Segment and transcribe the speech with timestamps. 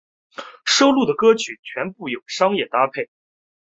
[0.65, 3.11] 收录的歌曲全部都有商业搭配。